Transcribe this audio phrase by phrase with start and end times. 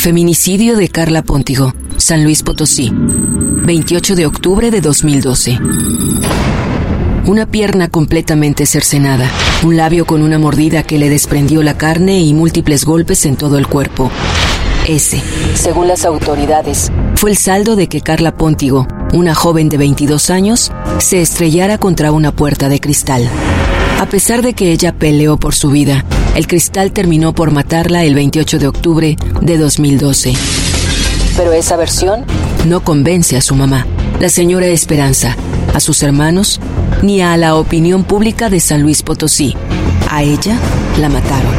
[0.00, 5.58] Feminicidio de Carla Póntigo, San Luis Potosí, 28 de octubre de 2012.
[7.26, 9.30] Una pierna completamente cercenada,
[9.62, 13.58] un labio con una mordida que le desprendió la carne y múltiples golpes en todo
[13.58, 14.10] el cuerpo.
[14.88, 20.30] Ese, según las autoridades, fue el saldo de que Carla Póntigo, una joven de 22
[20.30, 23.28] años, se estrellara contra una puerta de cristal.
[24.00, 28.14] A pesar de que ella peleó por su vida, el cristal terminó por matarla el
[28.14, 30.32] 28 de octubre de 2012.
[31.36, 32.24] Pero esa versión
[32.66, 33.86] no convence a su mamá,
[34.18, 35.36] la señora Esperanza,
[35.74, 36.60] a sus hermanos,
[37.02, 39.54] ni a la opinión pública de San Luis Potosí.
[40.08, 40.58] A ella
[40.98, 41.52] la mataron.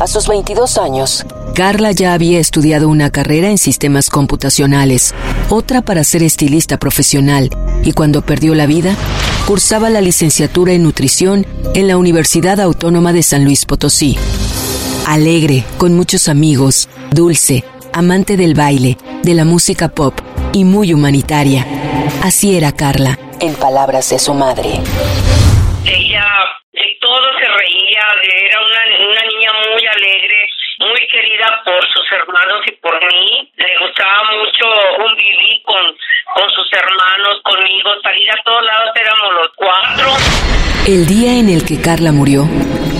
[0.00, 1.24] A sus 22 años,
[1.54, 5.14] Carla ya había estudiado una carrera en sistemas computacionales,
[5.50, 7.48] otra para ser estilista profesional,
[7.84, 8.94] y cuando perdió la vida,
[9.46, 14.16] cursaba la licenciatura en nutrición en la Universidad Autónoma de San Luis Potosí.
[15.06, 20.14] Alegre, con muchos amigos, dulce, amante del baile, de la música pop
[20.52, 21.66] y muy humanitaria.
[22.22, 24.78] Así era Carla, en palabras de su madre.
[25.84, 26.26] Ella
[26.72, 28.04] de todo se reía,
[28.46, 28.82] era una,
[29.26, 33.52] niña muy alegre, muy querida por sus hermanos y por mí.
[33.56, 34.64] Le gustaba mucho
[35.04, 35.82] un vivir con,
[36.34, 37.11] con sus hermanos,
[37.82, 40.12] conmigo, salir a todos lados, éramos los cuatro.
[40.86, 42.48] El día en el que Carla murió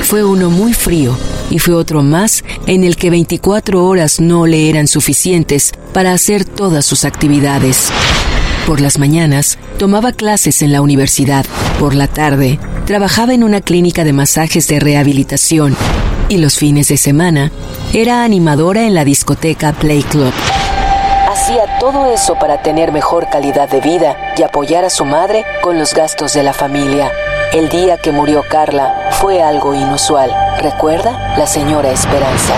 [0.02, 1.16] fue uno muy frío
[1.50, 6.44] y fue otro más en el que 24 horas no le eran suficientes para hacer
[6.44, 7.92] todas sus actividades.
[8.66, 11.44] Por las mañanas tomaba clases en la universidad.
[11.80, 15.76] Por la tarde trabajaba en una clínica de masajes de rehabilitación
[16.28, 17.50] y los fines de semana
[17.92, 20.32] era animadora en la discoteca Play Club.
[21.32, 25.78] Hacía todo eso para tener mejor calidad de vida y apoyar a su madre con
[25.80, 27.08] los gastos de la familia.
[27.56, 30.28] El día que murió Carla fue algo inusual.
[30.60, 31.32] ¿Recuerda?
[31.40, 32.52] La señora Esperanza.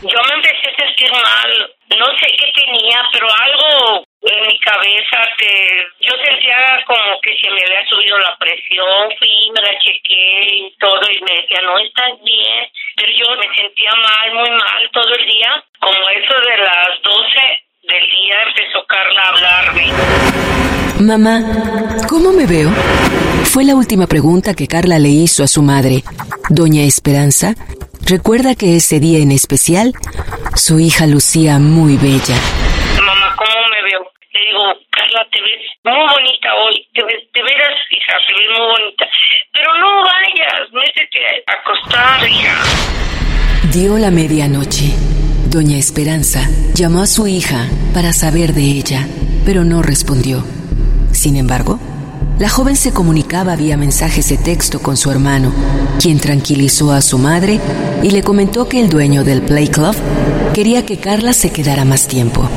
[0.00, 1.52] Yo me empecé a sentir mal,
[2.00, 5.52] no sé qué tenía, pero algo en mi cabeza que
[6.00, 6.56] yo sentía
[6.88, 11.20] como que se me había subido la presión, fui, me la chequé y todo y
[11.20, 12.64] me decía, no estás bien,
[12.96, 17.60] pero yo me sentía mal, muy mal todo el día, como eso de las 12
[17.90, 19.86] del día empezó Carla a hablarme.
[21.00, 22.70] Mamá, ¿cómo me veo?
[23.44, 26.02] Fue la última pregunta que Carla le hizo a su madre.
[26.48, 27.54] Doña Esperanza
[28.06, 29.92] recuerda que ese día en especial
[30.54, 32.36] su hija lucía muy bella.
[33.04, 34.00] Mamá, ¿cómo me veo?
[34.32, 38.48] Le digo, Carla, te ves muy bonita hoy, te ves, de veras, hija, te ves
[38.56, 39.04] muy bonita.
[39.52, 42.54] Pero no vayas, métete a acostar, hija.
[43.72, 45.19] Dio la medianoche.
[45.50, 49.08] Doña Esperanza llamó a su hija para saber de ella,
[49.44, 50.44] pero no respondió.
[51.10, 51.80] Sin embargo,
[52.38, 55.52] la joven se comunicaba vía mensajes de texto con su hermano,
[55.98, 57.58] quien tranquilizó a su madre
[58.00, 59.96] y le comentó que el dueño del Play Club
[60.54, 62.48] quería que Carla se quedara más tiempo.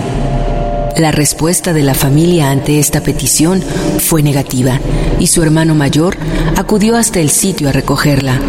[0.98, 4.80] La respuesta de la familia ante esta petición fue negativa
[5.20, 6.18] y su hermano mayor
[6.58, 8.40] acudió hasta el sitio a recogerla.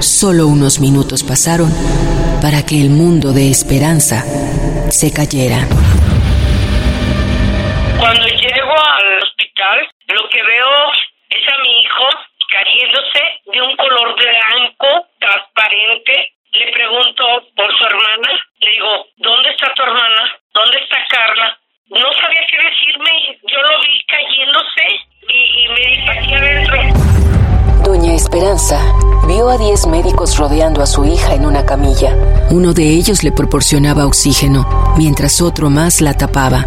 [0.00, 1.70] Solo unos minutos pasaron
[2.40, 4.24] para que el mundo de esperanza
[4.90, 5.68] se cayera.
[8.00, 9.78] Cuando llego al hospital,
[10.08, 10.72] lo que veo
[11.30, 12.04] es a mi hijo
[12.48, 13.22] cayéndose
[13.52, 16.32] de un color blanco, transparente.
[16.52, 17.24] Le pregunto
[17.56, 18.30] por su hermana.
[18.60, 20.32] Le digo, ¿dónde está tu hermana?
[20.54, 21.58] ¿Dónde está Carla?
[21.90, 23.10] No sabía qué decirme.
[23.42, 24.86] Yo lo vi cayéndose
[25.28, 26.78] y, y me dijo aquí adentro.
[27.84, 28.14] Doña
[28.54, 28.94] Esperanza
[29.26, 32.16] vio a 10 médicos rodeando a su hija en una camilla.
[32.50, 36.64] Uno de ellos le proporcionaba oxígeno, mientras otro más la tapaba.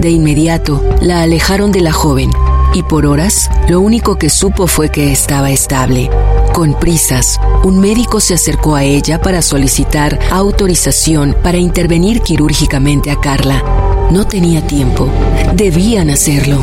[0.00, 2.32] De inmediato, la alejaron de la joven
[2.72, 6.08] y por horas lo único que supo fue que estaba estable.
[6.54, 13.20] Con prisas, un médico se acercó a ella para solicitar autorización para intervenir quirúrgicamente a
[13.20, 13.62] Carla.
[14.10, 15.10] No tenía tiempo.
[15.54, 16.60] Debían hacerlo.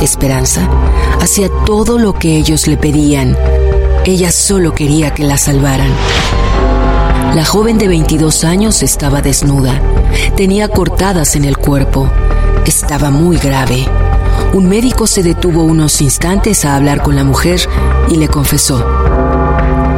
[0.00, 0.68] Esperanza
[1.20, 3.36] hacía todo lo que ellos le pedían.
[4.06, 5.90] Ella solo quería que la salvaran.
[7.34, 9.80] La joven de 22 años estaba desnuda.
[10.36, 12.10] Tenía cortadas en el cuerpo.
[12.66, 13.86] Estaba muy grave.
[14.52, 17.66] Un médico se detuvo unos instantes a hablar con la mujer
[18.10, 18.84] y le confesó.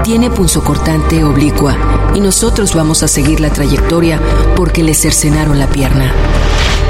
[0.04, 1.76] Tiene punzocortante oblicua
[2.14, 4.20] y nosotros vamos a seguir la trayectoria
[4.54, 6.12] porque le cercenaron la pierna.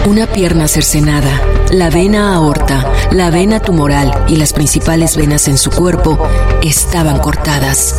[0.06, 1.42] Una pierna cercenada,
[1.72, 6.16] la vena aorta, la vena tumoral y las principales venas en su cuerpo
[6.62, 7.96] estaban cortadas.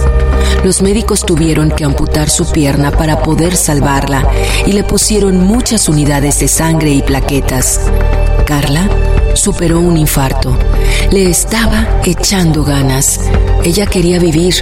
[0.63, 4.25] Los médicos tuvieron que amputar su pierna para poder salvarla
[4.65, 7.81] y le pusieron muchas unidades de sangre y plaquetas.
[8.45, 8.89] Carla
[9.33, 10.57] superó un infarto.
[11.11, 13.19] Le estaba echando ganas.
[13.65, 14.55] Ella quería vivir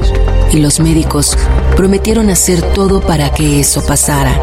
[0.51, 1.37] y los médicos
[1.75, 4.41] prometieron hacer todo para que eso pasara.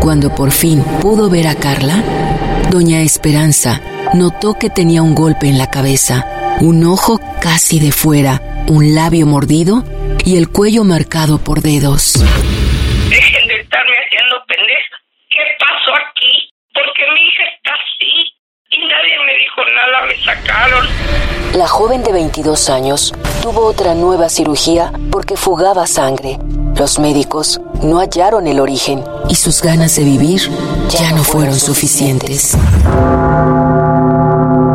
[0.00, 2.27] Cuando por fin pudo ver a Carla,
[2.70, 3.80] Doña Esperanza
[4.12, 9.26] notó que tenía un golpe en la cabeza, un ojo casi de fuera, un labio
[9.26, 9.84] mordido
[10.22, 12.12] y el cuello marcado por dedos.
[12.12, 14.96] Dejen de estarme haciendo pendeja.
[15.30, 16.52] ¿Qué pasó aquí?
[16.74, 18.34] Porque mi hija está así
[18.70, 20.86] y nadie me dijo nada, me sacaron.
[21.54, 26.36] La joven de 22 años tuvo otra nueva cirugía porque fugaba sangre.
[26.78, 30.40] Los médicos no hallaron el origen y sus ganas de vivir
[30.88, 32.56] ya no fueron suficientes.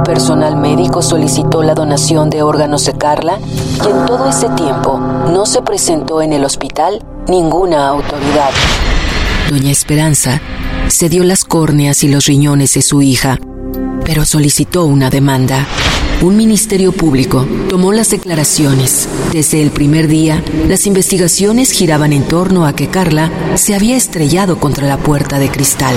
[0.03, 5.45] Personal médico solicitó la donación de órganos de Carla y en todo ese tiempo no
[5.45, 8.49] se presentó en el hospital ninguna autoridad.
[9.49, 10.41] Doña Esperanza
[10.89, 13.39] cedió las córneas y los riñones de su hija,
[14.03, 15.65] pero solicitó una demanda.
[16.23, 19.09] Un ministerio público tomó las declaraciones.
[19.33, 24.57] Desde el primer día, las investigaciones giraban en torno a que Carla se había estrellado
[24.57, 25.93] contra la puerta de cristal.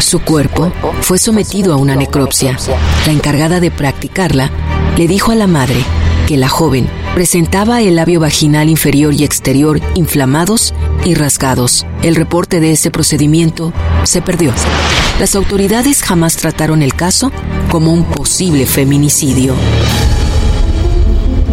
[0.00, 0.72] Su cuerpo
[1.02, 2.58] fue sometido a una necropsia.
[3.06, 4.50] La encargada de practicarla
[4.96, 5.84] le dijo a la madre
[6.26, 10.74] que la joven presentaba el labio vaginal inferior y exterior inflamados
[11.04, 11.86] y rasgados.
[12.02, 13.72] El reporte de ese procedimiento
[14.02, 14.52] se perdió.
[15.20, 17.30] Las autoridades jamás trataron el caso
[17.74, 19.52] como un posible feminicidio.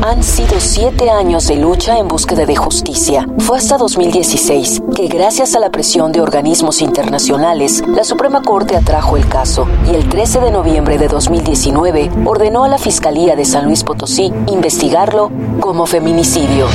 [0.04, 3.28] Han sido siete años de lucha en búsqueda de justicia.
[3.40, 9.18] Fue hasta 2016 que, gracias a la presión de organismos internacionales, la Suprema Corte atrajo
[9.18, 13.66] el caso y el 13 de noviembre de 2019 ordenó a la Fiscalía de San
[13.66, 16.68] Luis Potosí investigarlo como feminicidio.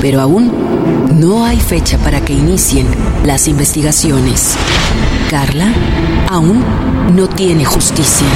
[0.00, 0.50] Pero aún
[1.14, 2.88] no hay fecha para que inicien
[3.24, 4.56] las investigaciones.
[5.30, 5.74] Carla
[6.30, 6.64] aún
[7.16, 8.28] no tiene justicia.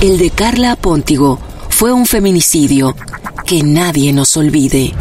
[0.00, 2.94] El de Carla Póntigo fue un feminicidio.
[3.44, 4.94] Que nadie nos olvide.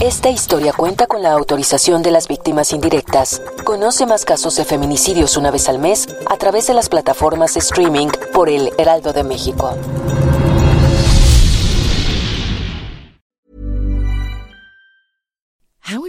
[0.00, 3.42] Esta historia cuenta con la autorización de las víctimas indirectas.
[3.64, 8.08] Conoce más casos de feminicidios una vez al mes a través de las plataformas streaming
[8.32, 9.76] por el Heraldo de México.